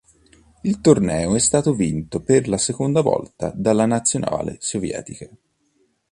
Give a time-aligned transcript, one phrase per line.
[0.63, 5.29] Il torneo è stato vinto per la seconda volta dalla nazionale sovietica.